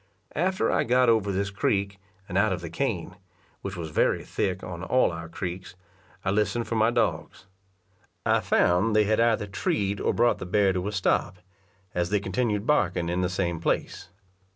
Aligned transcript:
After 0.33 0.71
I 0.71 0.83
got 0.83 1.09
over 1.09 1.31
this 1.31 1.51
creek 1.51 1.99
and 2.27 2.35
out 2.35 2.51
of 2.51 2.61
the 2.61 2.71
cane, 2.71 3.17
which 3.61 3.77
was 3.77 3.91
very 3.91 4.23
thick 4.23 4.63
on 4.63 4.81
all 4.83 5.11
our 5.11 5.29
creeks, 5.29 5.75
I 6.25 6.31
listened 6.31 6.67
for 6.67 6.73
my 6.73 6.89
dogs. 6.89 7.45
I 8.25 8.39
found 8.39 8.95
they 8.95 9.03
had 9.03 9.19
either 9.19 9.45
treed 9.45 9.99
or 10.01 10.11
brought 10.11 10.39
the 10.39 10.47
bear 10.47 10.73
to 10.73 10.87
a 10.87 10.91
stop, 10.91 11.37
as 11.93 12.09
they 12.09 12.19
continued 12.19 12.65
barking 12.65 13.09
in 13.09 13.21
the 13.21 13.29
same 13.29 13.59
place. 13.59 14.09